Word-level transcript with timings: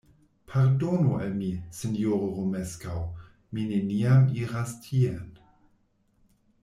Pardonu 0.51 1.17
al 1.25 1.35
mi, 1.41 1.49
sinjoro 1.79 2.29
Romeskaŭ; 2.37 2.95
mi 3.59 3.67
neniam 3.73 4.27
iras 4.47 4.75
tien. 4.89 5.25